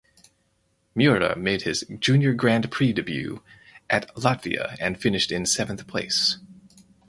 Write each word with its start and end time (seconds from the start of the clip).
Miura 0.95 1.35
made 1.35 1.61
his 1.61 1.83
Junior 1.99 2.33
Grand 2.33 2.71
Prix 2.71 2.91
debut 2.91 3.43
at 3.87 4.11
Latvia 4.15 4.75
and 4.79 4.99
finished 4.99 5.31
in 5.31 5.45
seventh 5.45 5.85
place. 5.85 6.39